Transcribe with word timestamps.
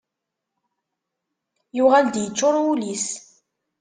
Yuɣal-d 1.77 2.15
yeččur 2.19 2.55
wul-is. 2.63 3.07